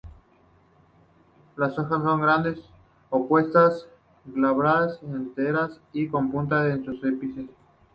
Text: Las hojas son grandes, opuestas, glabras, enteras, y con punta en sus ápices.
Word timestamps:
Las 1.57 1.77
hojas 1.77 2.01
son 2.01 2.21
grandes, 2.21 2.57
opuestas, 3.11 3.87
glabras, 4.25 4.99
enteras, 5.03 5.79
y 5.93 6.07
con 6.07 6.31
punta 6.31 6.69
en 6.69 6.83
sus 6.83 6.97
ápices. 7.05 7.47